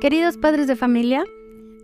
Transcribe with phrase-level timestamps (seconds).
[0.00, 1.26] Queridos padres de familia,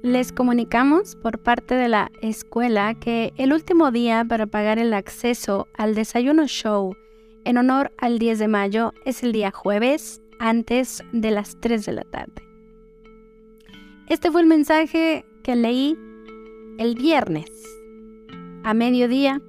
[0.00, 5.68] les comunicamos por parte de la escuela que el último día para pagar el acceso
[5.74, 6.96] al desayuno show
[7.44, 11.92] en honor al 10 de mayo es el día jueves antes de las 3 de
[11.92, 12.42] la tarde.
[14.08, 15.98] Este fue el mensaje que leí
[16.78, 17.50] el viernes
[18.64, 19.42] a mediodía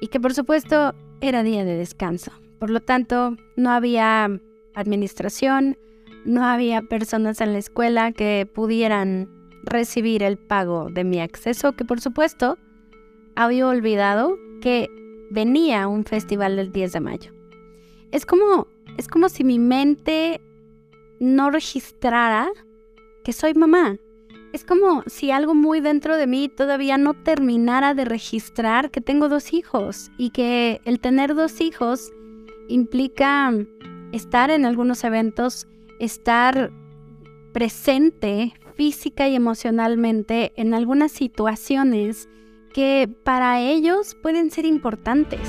[0.00, 2.32] y que por supuesto era día de descanso.
[2.58, 4.30] Por lo tanto, no había
[4.74, 5.76] administración,
[6.26, 9.30] no había personas en la escuela que pudieran
[9.64, 12.58] recibir el pago de mi acceso, que por supuesto
[13.34, 14.88] había olvidado que
[15.30, 17.32] venía un festival del 10 de mayo.
[18.12, 20.40] Es como, es como si mi mente
[21.20, 22.48] no registrara
[23.24, 23.96] que soy mamá.
[24.52, 29.28] Es como si algo muy dentro de mí todavía no terminara de registrar que tengo
[29.28, 32.12] dos hijos y que el tener dos hijos
[32.68, 33.52] implica
[34.12, 35.66] estar en algunos eventos
[36.00, 36.72] estar
[37.52, 42.28] presente física y emocionalmente en algunas situaciones
[42.74, 45.40] que para ellos pueden ser importantes.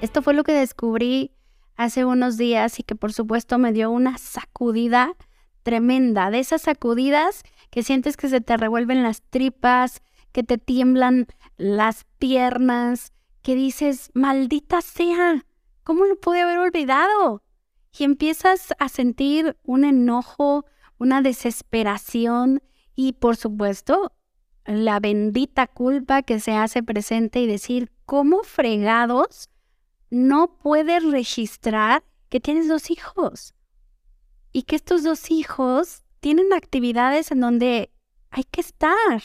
[0.00, 1.32] Esto fue lo que descubrí
[1.76, 5.16] hace unos días y que por supuesto me dio una sacudida
[5.62, 11.26] tremenda, de esas sacudidas que sientes que se te revuelven las tripas, que te tiemblan
[11.56, 13.12] las piernas,
[13.42, 15.44] que dices, maldita sea,
[15.84, 17.42] ¿cómo lo pude haber olvidado?
[17.98, 20.64] Y empiezas a sentir un enojo,
[20.98, 22.62] una desesperación
[22.94, 24.12] y por supuesto
[24.64, 29.48] la bendita culpa que se hace presente y decir, ¿cómo fregados
[30.10, 33.54] no puedes registrar que tienes dos hijos?
[34.52, 37.90] Y que estos dos hijos tienen actividades en donde
[38.30, 39.22] hay que estar.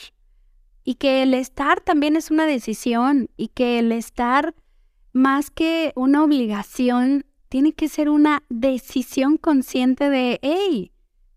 [0.82, 4.54] Y que el estar también es una decisión y que el estar
[5.12, 10.90] más que una obligación tiene que ser una decisión consciente de, hey,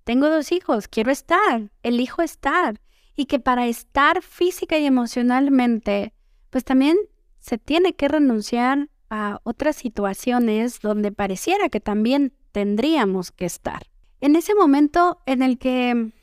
[0.04, 2.82] tengo dos hijos, quiero estar, elijo estar.
[3.16, 6.16] Y que para estar física y emocionalmente,
[6.50, 6.98] pues también
[7.38, 13.84] se tiene que renunciar a otras situaciones donde pareciera que también tendríamos que estar.
[14.20, 16.14] En ese momento en el que,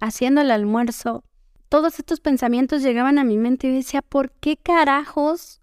[0.00, 1.24] haciendo el almuerzo,
[1.68, 5.60] todos estos pensamientos llegaban a mi mente y decía, ¿por qué carajos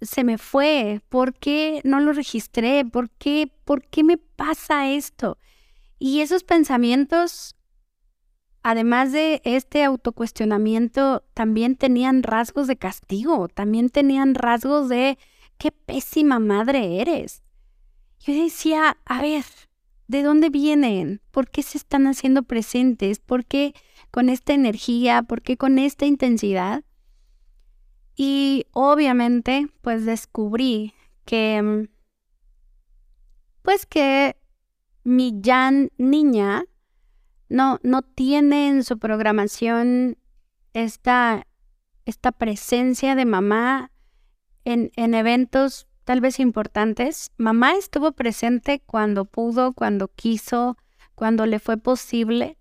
[0.00, 1.00] se me fue?
[1.08, 2.84] ¿Por qué no lo registré?
[2.84, 5.38] ¿Por qué, ¿Por qué me pasa esto?
[5.98, 7.56] Y esos pensamientos,
[8.62, 15.18] además de este autocuestionamiento, también tenían rasgos de castigo, también tenían rasgos de
[15.58, 17.42] qué pésima madre eres.
[18.20, 19.44] Yo decía, a ver,
[20.06, 21.20] ¿de dónde vienen?
[21.30, 23.18] ¿Por qué se están haciendo presentes?
[23.18, 23.74] ¿Por qué
[24.10, 25.22] con esta energía?
[25.22, 26.84] ¿Por qué con esta intensidad?
[28.20, 30.92] Y obviamente, pues descubrí
[31.24, 31.84] que, mm,
[33.62, 34.36] pues que
[35.04, 36.64] mi Jan niña
[37.48, 40.18] no, no tiene en su programación
[40.72, 41.46] esta,
[42.06, 43.92] esta presencia de mamá
[44.64, 47.30] en, en eventos tal vez importantes.
[47.36, 50.76] Mamá estuvo presente cuando pudo, cuando quiso,
[51.14, 52.58] cuando le fue posible.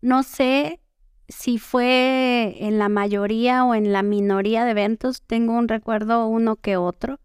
[0.00, 0.80] No sé
[1.28, 6.56] si fue en la mayoría o en la minoría de eventos, tengo un recuerdo uno
[6.56, 7.18] que otro,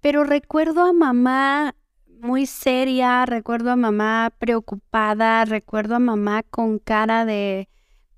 [0.00, 1.74] pero recuerdo a mamá
[2.22, 7.68] muy seria, recuerdo a mamá preocupada, recuerdo a mamá con cara de,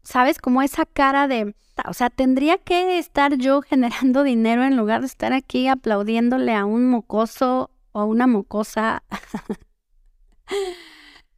[0.02, 0.38] ¿sabes?
[0.38, 1.54] Como esa cara de,
[1.88, 6.66] o sea, tendría que estar yo generando dinero en lugar de estar aquí aplaudiéndole a
[6.66, 9.02] un mocoso o a una mocosa.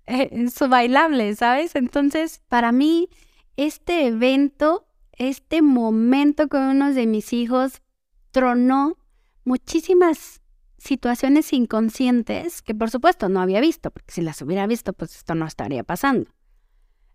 [0.09, 1.75] Eh, su bailable, ¿sabes?
[1.75, 3.09] Entonces, para mí,
[3.56, 7.83] este evento, este momento con uno de mis hijos,
[8.31, 8.99] tronó
[9.44, 10.43] muchísimas
[10.78, 15.34] situaciones inconscientes que por supuesto no había visto, porque si las hubiera visto, pues esto
[15.34, 16.31] no estaría pasando.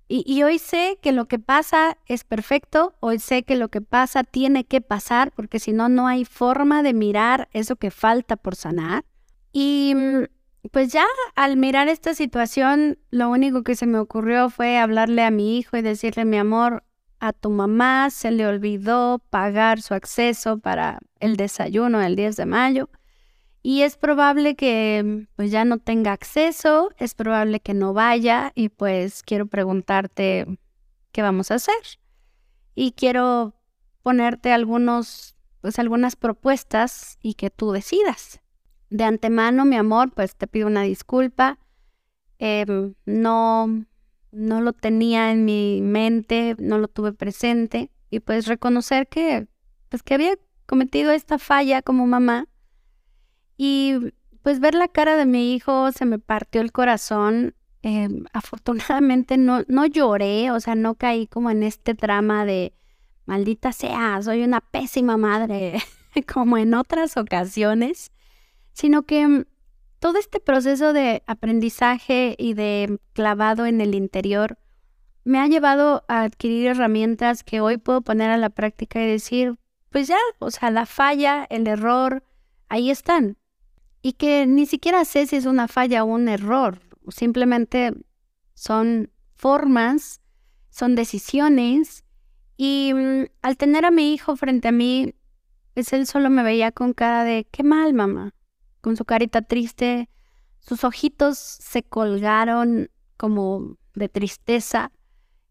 [0.08, 3.80] Y, y, hoy sé que lo que pasa es perfecto, hoy sé que lo que
[3.80, 8.36] pasa tiene que pasar, porque si no, no hay forma de mirar eso que falta
[8.36, 9.06] por sanar.
[9.54, 9.96] Y
[10.70, 11.06] pues ya
[11.36, 15.78] al mirar esta situación, lo único que se me ocurrió fue hablarle a mi hijo
[15.78, 16.84] y decirle, mi amor,
[17.20, 22.46] a tu mamá se le olvidó pagar su acceso para el desayuno del 10 de
[22.46, 22.90] mayo
[23.64, 28.70] y es probable que pues ya no tenga acceso, es probable que no vaya y
[28.70, 30.48] pues quiero preguntarte
[31.12, 31.76] qué vamos a hacer.
[32.74, 33.54] Y quiero
[34.02, 38.41] ponerte algunos pues algunas propuestas y que tú decidas.
[38.92, 41.58] De antemano, mi amor, pues te pido una disculpa.
[42.38, 43.86] Em, no,
[44.32, 47.90] no lo tenía en mi mente, no lo tuve presente.
[48.10, 49.48] Y pues reconocer que,
[49.90, 50.36] pues que había
[50.66, 52.48] cometido esta falla como mamá.
[53.58, 57.56] Y pues ver la cara de mi hijo se me partió el corazón.
[57.84, 62.74] Em, afortunadamente no, no lloré, o sea, no caí como en este drama de
[63.26, 65.82] maldita sea, soy una pésima madre,
[66.34, 68.12] como en otras ocasiones,
[68.74, 69.46] sino que mm,
[70.00, 74.58] todo este proceso de aprendizaje y de clavado en el interior
[75.24, 79.60] me ha llevado a adquirir herramientas que hoy puedo poner a la práctica y decir,
[79.92, 82.24] pues ya, o sea, la falla, el error,
[82.70, 83.38] ahí están.
[84.02, 86.80] Y que ni siquiera sé si es una falla o un error,
[87.10, 87.94] simplemente
[88.56, 90.22] son formas,
[90.70, 92.04] son decisiones.
[92.58, 95.14] Y mm, al tener a mi hijo frente a mí,
[95.74, 98.34] pues él solo me veía con cara de, qué mal, mamá,
[98.82, 100.10] con su carita triste,
[100.60, 104.92] sus ojitos se colgaron como de tristeza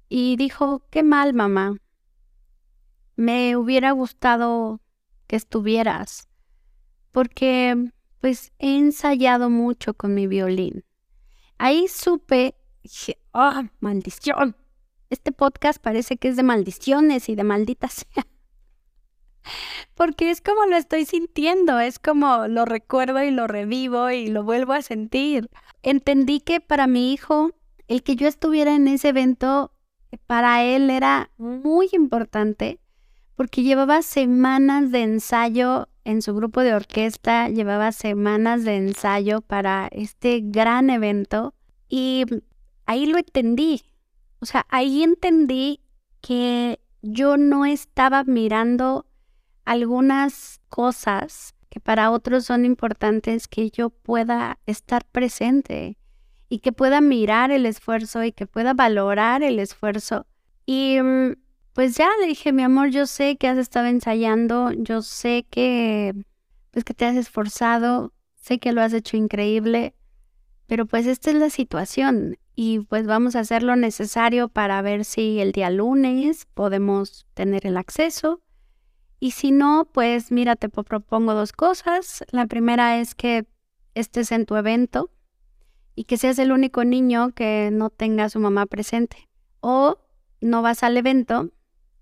[0.09, 1.77] y dijo, qué mal, mamá,
[3.17, 4.81] me hubiera gustado
[5.27, 6.29] que estuvieras,
[7.13, 10.85] porque pues he ensayado mucho con mi violín.
[11.59, 14.57] Ahí supe, dije, oh, maldición.
[15.11, 18.07] Este podcast parece que es de maldiciones y de malditas.
[20.01, 24.45] Porque es como lo estoy sintiendo, es como lo recuerdo y lo revivo y lo
[24.45, 25.51] vuelvo a sentir.
[25.83, 27.51] Entendí que para mi hijo,
[27.87, 29.75] el que yo estuviera en ese evento,
[30.27, 32.81] para él era muy importante
[33.37, 39.87] porque llevaba semanas de ensayo en su grupo de orquesta, llevaba semanas de ensayo para
[39.93, 41.53] este gran evento
[41.91, 42.25] y
[42.87, 43.83] ahí lo entendí.
[44.41, 45.81] O sea, ahí entendí
[46.23, 49.05] que yo no estaba mirando
[49.65, 55.97] algunas cosas que para otros son importantes, que yo pueda estar presente
[56.49, 60.27] y que pueda mirar el esfuerzo y que pueda valorar el esfuerzo.
[60.67, 61.35] Y mm,
[61.73, 66.15] pues ya le dije, mi amor, yo sé que has estado ensayando, yo sé que
[66.73, 69.95] pues que te has esforzado, sé que lo has hecho increíble,
[70.67, 75.05] pero pues esta es la situación y pues vamos a hacer lo necesario para ver
[75.05, 78.41] si el día lunes podemos tener el acceso.
[79.21, 82.25] Y si no, pues mira, te propongo dos cosas.
[82.31, 83.47] La primera es que
[83.95, 85.11] estés en tu evento
[85.95, 89.29] y que seas el único niño que no tenga a su mamá presente.
[89.61, 89.99] O
[90.41, 91.51] no vas al evento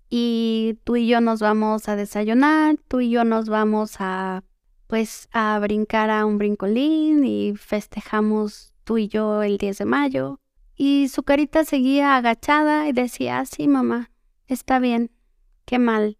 [0.09, 4.43] y tú y yo nos vamos a desayunar, tú y yo nos vamos a
[4.87, 10.39] pues a brincar a un brincolín y festejamos tú y yo el 10 de mayo.
[10.75, 14.09] Y su carita seguía agachada y decía, sí mamá,
[14.47, 15.11] está bien,
[15.65, 16.18] qué mal.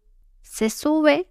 [0.50, 1.30] Se sube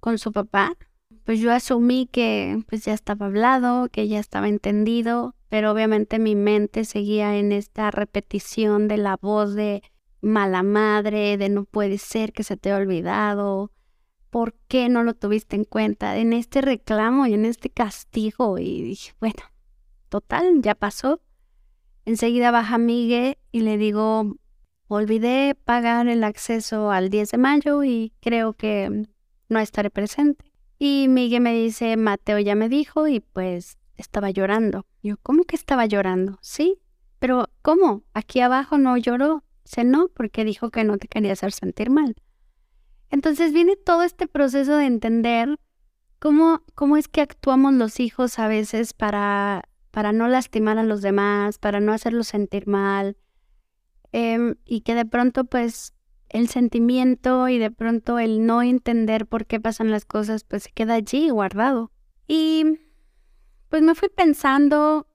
[0.00, 0.76] con su papá.
[1.24, 6.34] Pues yo asumí que pues ya estaba hablado, que ya estaba entendido, pero obviamente mi
[6.34, 9.82] mente seguía en esta repetición de la voz de
[10.20, 13.70] mala madre, de no puede ser que se te haya olvidado,
[14.28, 16.18] ¿por qué no lo tuviste en cuenta?
[16.18, 18.58] En este reclamo y en este castigo.
[18.58, 19.44] Y dije, bueno,
[20.08, 21.20] total, ya pasó.
[22.04, 24.36] Enseguida baja Migue y le digo,
[24.88, 29.06] olvidé pagar el acceso al 10 de mayo y creo que
[29.48, 30.52] no estaré presente.
[30.78, 34.86] Y Migue me dice, Mateo ya me dijo y pues estaba llorando.
[35.02, 36.38] Yo, ¿cómo que estaba llorando?
[36.42, 36.78] Sí,
[37.18, 38.02] pero ¿cómo?
[38.12, 39.42] Aquí abajo no lloró.
[39.64, 42.14] Dice, no, porque dijo que no te quería hacer sentir mal.
[43.10, 45.58] Entonces viene todo este proceso de entender
[46.18, 51.02] cómo, cómo es que actuamos los hijos a veces para, para no lastimar a los
[51.02, 53.16] demás, para no hacerlos sentir mal,
[54.12, 55.94] em, y que de pronto pues
[56.28, 60.72] el sentimiento y de pronto el no entender por qué pasan las cosas pues se
[60.72, 61.92] queda allí guardado.
[62.26, 62.78] Y
[63.68, 65.06] pues me fui pensando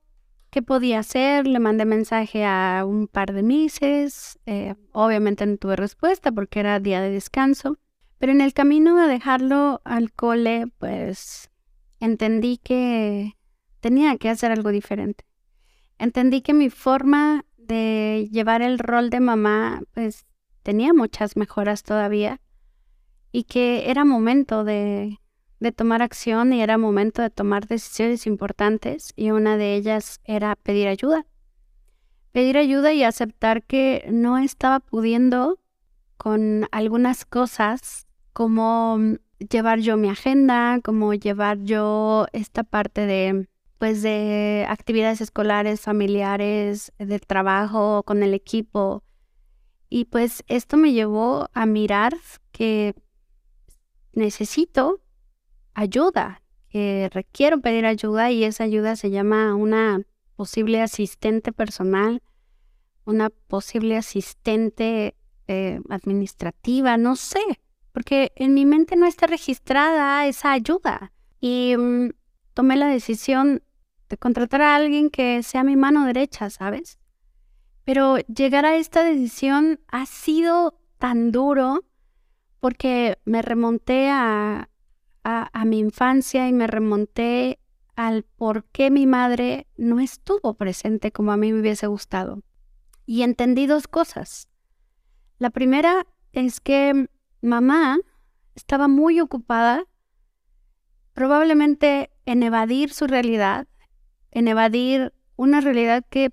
[0.49, 5.77] qué podía hacer, le mandé mensaje a un par de mises, eh, obviamente no tuve
[5.77, 7.79] respuesta porque era día de descanso,
[8.17, 11.49] pero en el camino a dejarlo al cole, pues
[11.99, 13.37] entendí que
[13.79, 15.25] tenía que hacer algo diferente.
[15.97, 20.25] Entendí que mi forma de llevar el rol de mamá, pues
[20.63, 22.39] tenía muchas mejoras todavía
[23.31, 25.21] y que era momento de
[25.61, 30.55] de tomar acción y era momento de tomar decisiones importantes y una de ellas era
[30.55, 31.27] pedir ayuda.
[32.31, 35.59] Pedir ayuda y aceptar que no estaba pudiendo
[36.17, 38.97] con algunas cosas como
[39.37, 43.47] llevar yo mi agenda, como llevar yo esta parte de
[43.81, 49.03] pues de actividades escolares, familiares, de trabajo con el equipo.
[49.89, 52.15] Y pues esto me llevó a mirar
[52.51, 52.93] que
[54.13, 55.01] necesito
[55.73, 60.03] ayuda, que requiero pedir ayuda y esa ayuda se llama una
[60.35, 62.21] posible asistente personal,
[63.03, 65.15] una posible asistente
[65.47, 67.41] eh, administrativa, no sé,
[67.93, 71.13] porque en mi mente no está registrada esa ayuda.
[71.39, 72.09] Y mm,
[72.53, 73.63] tomé la decisión
[74.11, 76.99] de contratar a alguien que sea mi mano derecha, ¿sabes?
[77.83, 81.83] Pero llegar a esta decisión ha sido tan duro
[82.59, 84.69] porque me remonté a,
[85.23, 87.59] a, mi infancia y me remonté
[87.95, 92.43] al por qué mi madre no estuvo presente como a mí me hubiese gustado.
[93.07, 94.47] Y entendí dos cosas.
[95.39, 97.07] La primera es que
[97.41, 97.97] mamá
[98.53, 99.85] estaba muy ocupada
[101.13, 103.67] probablemente en evadir su realidad,
[104.31, 106.31] en evadir una realidad que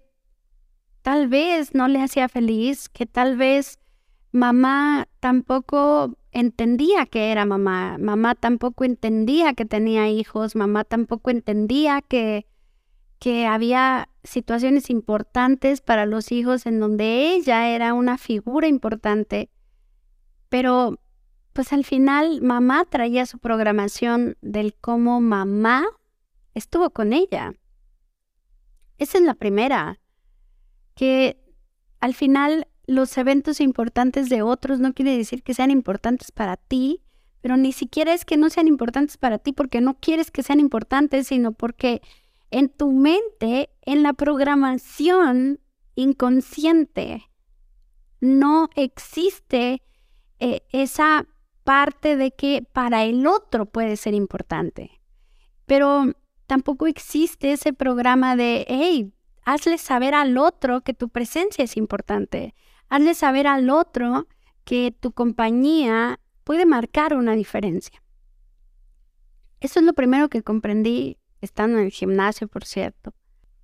[1.02, 3.78] tal vez no le hacía feliz, que tal vez
[4.32, 12.02] mamá tampoco entendía que era mamá, mamá tampoco entendía que tenía hijos, mamá tampoco entendía
[12.02, 12.46] que,
[13.18, 19.50] que había situaciones importantes para los hijos en donde ella era una figura importante,
[20.48, 21.00] pero
[21.52, 25.84] pues al final mamá traía su programación del cómo mamá
[26.54, 27.54] estuvo con ella.
[28.98, 30.00] Esa es la primera,
[30.94, 31.40] que
[32.00, 37.02] al final los eventos importantes de otros no quiere decir que sean importantes para ti,
[37.40, 40.58] pero ni siquiera es que no sean importantes para ti porque no quieres que sean
[40.58, 42.02] importantes, sino porque
[42.50, 45.60] en tu mente, en la programación
[45.94, 47.28] inconsciente,
[48.20, 49.82] no existe
[50.40, 51.26] eh, esa
[51.62, 55.02] parte de que para el otro puede ser importante.
[55.66, 56.14] Pero
[56.48, 59.12] tampoco existe ese programa de, hey,
[59.44, 62.54] hazle saber al otro que tu presencia es importante.
[62.88, 64.26] Hazle saber al otro
[64.64, 68.02] que tu compañía puede marcar una diferencia.
[69.60, 73.14] Eso es lo primero que comprendí estando en el gimnasio, por cierto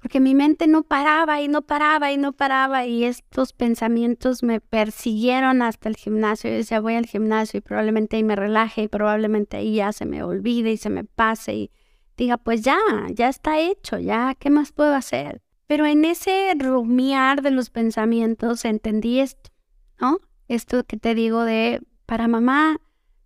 [0.04, 4.60] porque mi mente no paraba y no paraba y no paraba y estos pensamientos me
[4.60, 6.50] persiguieron hasta el gimnasio.
[6.50, 10.04] Yo decía, voy al gimnasio y probablemente ahí me relaje y probablemente ahí ya se
[10.04, 11.70] me olvide y se me pase y
[12.16, 12.78] diga, pues ya,
[13.12, 15.42] ya está hecho, ya, ¿qué más puedo hacer?
[15.66, 19.50] Pero en ese rumiar de los pensamientos entendí esto,
[19.98, 20.20] ¿no?
[20.48, 22.80] Esto que te digo de, para mamá,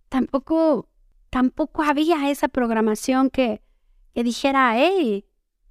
[0.07, 0.87] tampoco,
[1.29, 3.61] tampoco había esa programación que,
[4.13, 5.25] que dijera, hey,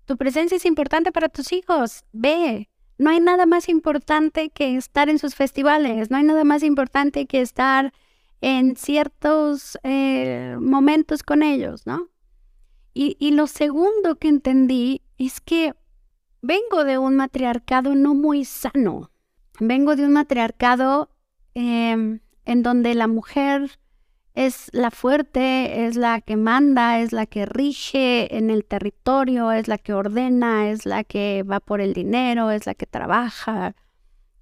[0.04, 2.04] tu presencia es importante para tus hijos.
[2.12, 2.68] Ve.
[2.96, 6.10] No hay nada más importante que estar en sus festivales.
[6.10, 7.92] No hay nada más importante que estar
[8.40, 12.08] en ciertos eh, momentos con ellos, ¿no?
[12.94, 15.74] Y, lo segundo que entendí es que
[16.42, 19.10] vengo de un matriarcado no muy sano.
[19.60, 21.08] Vengo de un matriarcado
[21.54, 23.78] em, en donde la mujer
[24.34, 29.66] es la fuerte, es la que manda, es la que rige en el territorio, es
[29.68, 33.74] la que ordena, es la que va por el dinero, es la que trabaja.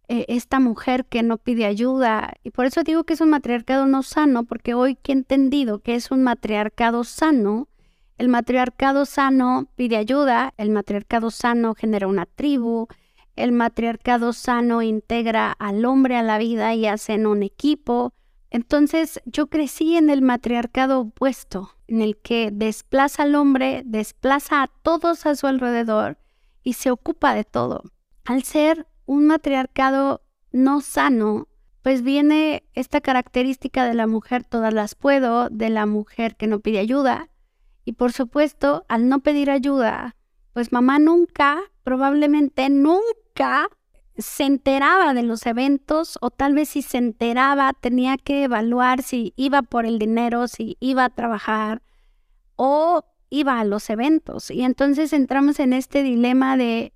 [0.09, 2.35] Eh, esta mujer que no pide ayuda.
[2.45, 5.81] Y por eso digo que es un matriarcado no sano, porque hoy que he entendido
[5.81, 7.69] que es un matriarcado sano,
[8.18, 12.88] el matriarcado sano pide ayuda, el matriarcado sano genera una tribu,
[13.37, 18.14] el matriarcado sano integra al hombre a la vida y hacen un equipo,
[18.50, 24.68] entonces yo crecí en el matriarcado opuesto, en el que desplaza al hombre, desplaza a
[24.68, 26.18] todos a su alrededor
[26.62, 27.82] y se ocupa de todo.
[28.25, 31.49] Al ser un matriarcado no sano,
[31.82, 36.61] pues viene esta característica de la mujer todas las puedo, de la mujer que no
[36.61, 37.28] pide ayuda.
[37.87, 40.16] Y por supuesto, al no pedir ayuda,
[40.52, 43.69] pues mamá nunca, probablemente nunca
[44.19, 49.35] se enteraba de los eventos o tal vez si se enteraba tenía que evaluar si
[49.37, 51.81] iba por el dinero, si iba a trabajar
[52.57, 54.50] o iba a los eventos.
[54.50, 56.93] Y entonces entramos en este dilema de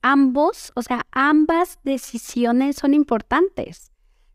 [0.00, 3.91] ambos, o sea, ambas decisiones son importantes.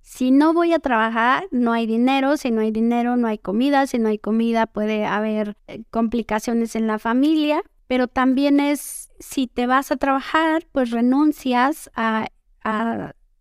[0.09, 3.85] Si no voy a trabajar, no hay dinero, si no hay dinero, no hay comida,
[3.87, 9.47] si no hay comida puede haber eh, complicaciones en la familia, pero también es si
[9.47, 12.29] te vas a trabajar, pues renuncias a,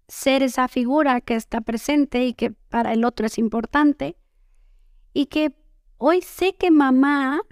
[0.09, 4.17] ser esa figura que está presente y que para el otro es importante.
[5.13, 5.53] Y que
[5.99, 7.43] hoy sé que mamá,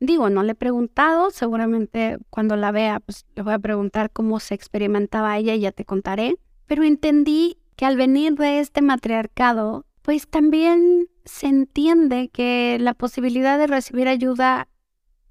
[0.00, 4.40] digo, no le he preguntado, seguramente cuando la vea, pues le voy a preguntar cómo
[4.40, 6.34] se experimentaba ella y ya te contaré.
[6.66, 13.56] Pero entendí que al venir de este matriarcado, pues también se entiende que la posibilidad
[13.56, 14.68] de recibir ayuda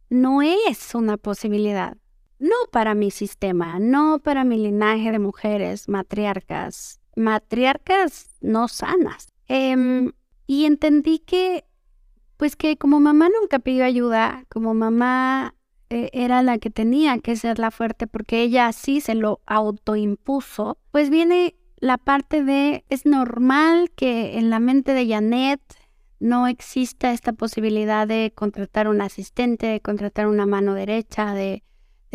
[0.09, 1.95] no es una posibilidad.
[2.39, 9.27] No para mi sistema, no para mi linaje de mujeres matriarcas, matriarcas no sanas.
[9.47, 10.13] Em,
[10.47, 11.65] y entendí que,
[12.35, 15.53] pues que como mamá nunca pidió ayuda, como mamá
[15.91, 20.79] eh, era la que tenía que ser la fuerte porque ella así se lo autoimpuso,
[20.89, 25.61] pues viene la parte de es normal que en la mente de Janet
[26.19, 31.63] no exista esta posibilidad de contratar un asistente, de contratar una mano derecha, de,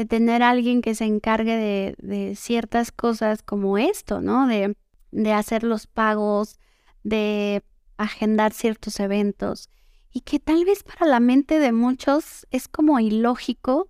[0.09, 4.47] tener alguien que se encargue de, de, ciertas cosas como esto, ¿no?
[4.47, 6.59] De hacer los pagos,
[7.04, 7.62] de
[7.97, 9.71] agendar ciertos eventos.
[10.12, 13.88] Y que tal vez para la mente de muchos es como ilógico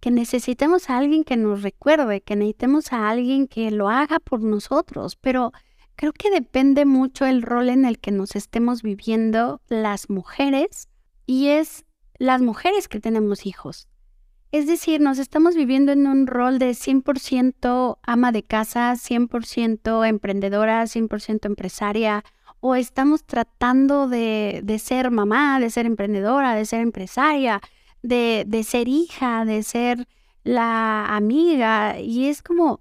[0.00, 4.42] que necesitemos a alguien que nos recuerde, que necesitemos a alguien que lo haga por
[4.42, 5.52] nosotros, pero
[5.96, 10.88] creo que depende mucho el rol en el que nos estemos viviendo las mujeres
[11.26, 11.84] y es
[12.18, 13.88] las mujeres que tenemos hijos.
[14.52, 20.82] Es decir, nos estamos viviendo en un rol de 100% ama de casa, 100% emprendedora,
[20.84, 22.24] 100% empresaria,
[22.60, 27.60] o estamos tratando de, de, ser mamá, de ser emprendedora, de ser empresaria,
[28.02, 30.08] de, de ser hija, de ser
[30.44, 32.00] la amiga.
[32.00, 32.80] Y es como,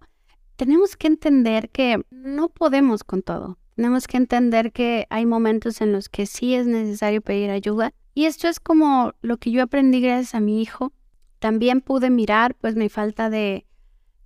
[0.55, 3.57] tenemos que entender que no podemos con todo.
[3.75, 7.93] Tenemos que entender que hay momentos en los que sí es necesario pedir ayuda.
[8.13, 10.93] Y esto es como lo que yo aprendí gracias a mi hijo.
[11.39, 13.65] También pude mirar pues mi falta de,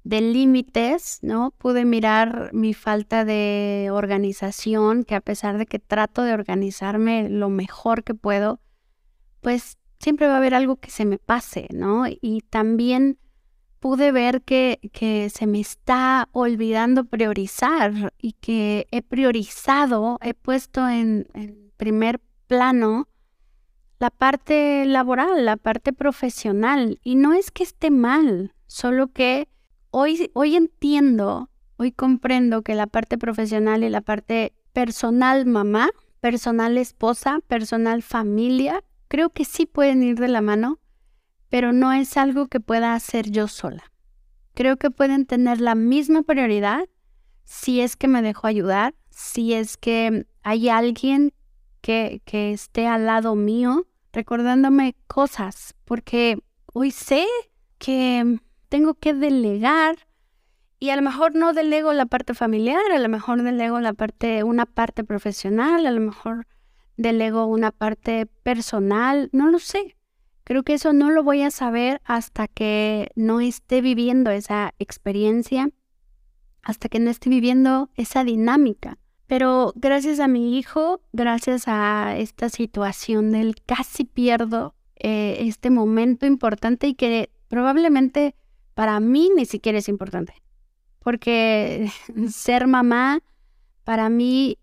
[0.04, 1.52] de límites, ¿no?
[1.58, 7.50] Pude mirar mi falta de organización, que a pesar de que trato de organizarme lo
[7.50, 8.60] mejor que puedo,
[9.42, 12.06] pues siempre va a haber algo que se me pase, ¿no?
[12.08, 13.18] Y también
[13.80, 20.88] pude ver que, que se me está olvidando priorizar y que he priorizado, he puesto
[20.88, 23.08] en, en primer plano
[24.00, 27.00] la parte laboral, la parte profesional.
[27.04, 29.48] Y no es que esté mal, solo que
[29.92, 35.90] hoy, hoy entiendo, hoy comprendo que la parte profesional y la parte personal mamá,
[36.22, 40.80] personal esposa, personal familia, creo que sí pueden ir de la mano,
[41.50, 43.92] pero no es algo que pueda hacer yo sola.
[44.54, 46.88] Creo que pueden tener la misma prioridad
[47.44, 51.34] si es que me dejo ayudar, si es que hay alguien
[51.82, 56.38] que, que esté al lado mío recordándome cosas, porque
[56.74, 57.26] hoy sé
[57.80, 58.40] que
[58.70, 59.98] tengo que delegar
[60.80, 64.44] y a lo mejor no delego la parte familiar, a lo mejor delego la parte,
[64.44, 66.48] una parte profesional, a lo mejor
[67.00, 69.96] delego una parte personal, no lo sé.
[70.44, 75.70] Creo que eso no lo voy a saber hasta que no esté viviendo esa experiencia,
[76.62, 78.98] hasta que no esté viviendo esa dinámica.
[79.28, 86.26] Pero gracias a mi hijo, gracias a esta situación del casi pierdo eh, este momento
[86.26, 88.36] importante y que probablemente
[88.74, 90.34] para mí ni siquiera es importante.
[91.00, 91.90] Porque
[92.30, 93.22] ser mamá
[93.86, 94.58] para mí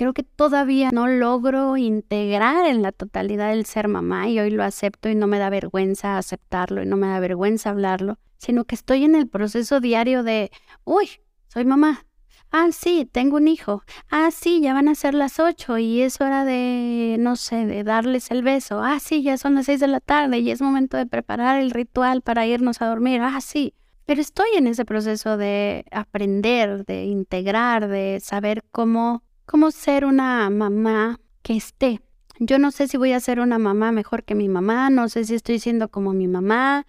[0.00, 4.64] creo que todavía no logro integrar en la totalidad el ser mamá y hoy lo
[4.64, 8.76] acepto y no me da vergüenza aceptarlo y no me da vergüenza hablarlo, sino que
[8.76, 10.50] estoy en el proceso diario de,
[10.84, 11.10] uy,
[11.48, 12.06] soy mamá.
[12.50, 13.82] Ah, sí, tengo un hijo.
[14.10, 17.84] Ah, sí, ya van a ser las ocho y es hora de, no sé, de
[17.84, 18.82] darles el beso.
[18.82, 21.72] Ah, sí, ya son las seis de la tarde y es momento de preparar el
[21.72, 23.20] ritual para irnos a dormir.
[23.20, 23.74] Ah, sí.
[24.06, 30.48] Pero estoy en ese proceso de aprender, de integrar, de saber cómo cómo ser una
[30.48, 32.00] mamá que esté.
[32.38, 35.24] Yo no sé si voy a ser una mamá mejor que mi mamá, no sé
[35.24, 36.86] si estoy siendo como mi mamá,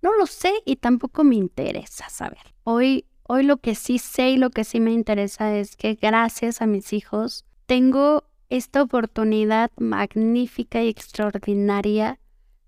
[0.00, 2.54] no lo sé y tampoco me interesa saber.
[2.64, 6.62] Hoy, hoy lo que sí sé y lo que sí me interesa es que gracias
[6.62, 12.18] a mis hijos tengo esta oportunidad magnífica y extraordinaria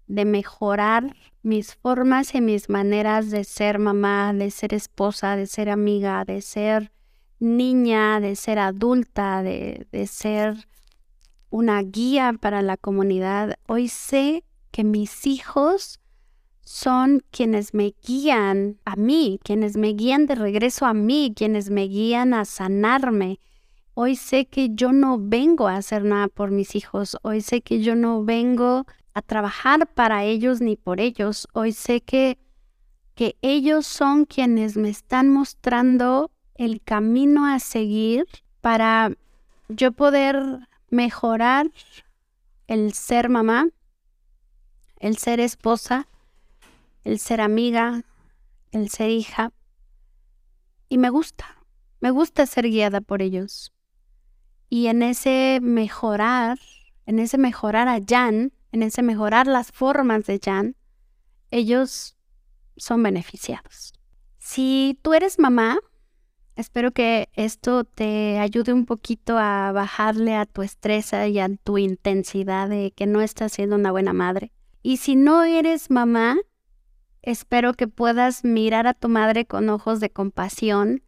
[0.07, 5.71] de mejorar mis formas y mis maneras de ser mamá, de ser esposa, de ser
[5.71, 6.93] amiga, de ser
[7.41, 10.69] niña, de ser adulta, de, de ser
[11.51, 16.01] una guía para la comunidad, hoy sé que mis hijos
[16.61, 21.89] son quienes me guían a mí, quienes me guían de regreso a mí, quienes me
[21.89, 23.41] guían a sanarme.
[23.95, 27.83] Hoy sé que yo no vengo a hacer nada por mis hijos, hoy sé que
[27.83, 32.39] yo no vengo a trabajar para ellos ni por ellos, hoy sé que,
[33.17, 38.27] que ellos son quienes me están mostrando el camino a seguir
[38.61, 39.17] para
[39.71, 41.71] yo poder mejorar
[42.67, 43.69] el ser mamá,
[44.99, 46.07] el ser esposa,
[47.03, 48.05] el ser amiga,
[48.73, 49.55] el ser hija.
[50.91, 51.65] Y me gusta,
[51.99, 53.73] me gusta ser guiada por ellos.
[54.69, 56.59] Y en ese mejorar,
[57.07, 60.77] en ese mejorar a Jan, en ese mejorar las formas de Jan,
[61.51, 62.19] ellos
[62.77, 63.95] son beneficiados.
[64.37, 65.79] Si tú eres mamá,
[66.61, 71.79] Espero que esto te ayude un poquito a bajarle a tu estrés y a tu
[71.79, 74.53] intensidad de que no estás siendo una buena madre.
[74.83, 76.37] Y si no eres mamá,
[77.23, 81.03] espero que puedas mirar a tu madre con ojos de compasión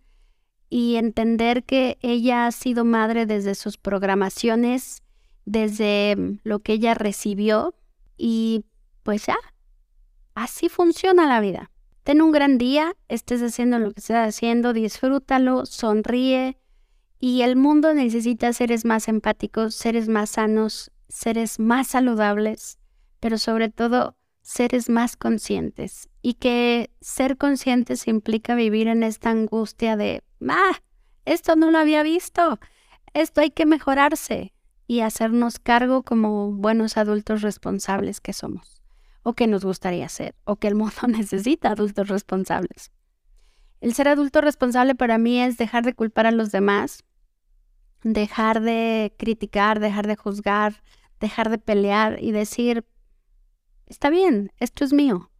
[0.70, 5.02] y entender que ella ha sido madre desde sus programaciones
[5.44, 7.74] desde lo que ella recibió
[8.16, 8.64] y
[9.02, 9.36] pues ya,
[10.34, 11.71] así funciona la vida.
[12.04, 16.58] Ten un gran día, estés haciendo lo que estés haciendo, disfrútalo, sonríe.
[17.20, 22.78] Y el mundo necesita seres más empáticos, seres más sanos, seres más saludables,
[23.20, 26.08] pero sobre todo seres más conscientes.
[26.22, 30.72] Y que ser conscientes implica vivir en esta angustia de, ah,
[31.24, 32.58] esto no lo había visto,
[33.14, 34.52] esto hay que mejorarse
[34.88, 38.81] y hacernos cargo como buenos adultos responsables que somos
[39.22, 42.90] o que nos gustaría ser, o que el mundo necesita adultos responsables.
[43.80, 47.04] El ser adulto responsable para mí es dejar de culpar a los demás,
[48.04, 50.82] dejar de criticar, dejar de juzgar,
[51.20, 52.84] dejar de pelear y decir,
[53.86, 55.30] está bien, esto es mío,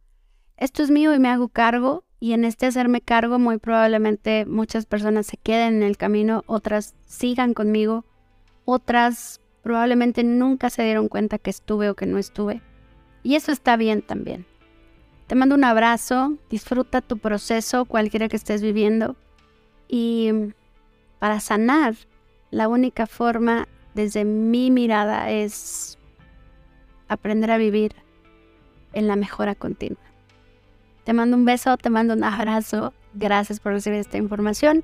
[0.57, 4.85] esto es mío y me hago cargo y en este hacerme cargo muy probablemente muchas
[4.85, 8.05] personas se queden en el camino, otras sigan conmigo,
[8.65, 12.61] otras probablemente nunca se dieron cuenta que estuve o que no estuve.
[13.23, 14.45] Y eso está bien también.
[15.27, 19.15] Te mando un abrazo, disfruta tu proceso, cualquiera que estés viviendo.
[19.87, 20.31] Y
[21.19, 21.95] para sanar,
[22.51, 25.97] la única forma desde mi mirada es
[27.07, 27.95] aprender a vivir
[28.91, 30.01] en la mejora continua.
[31.05, 32.93] Te mando un beso, te mando un abrazo.
[33.13, 34.83] Gracias por recibir esta información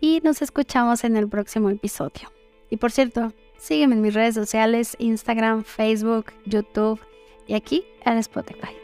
[0.00, 2.32] y nos escuchamos en el próximo episodio.
[2.70, 7.00] Y por cierto, sígueme en mis redes sociales, Instagram, Facebook, YouTube
[7.46, 8.81] y aquí en Spotify.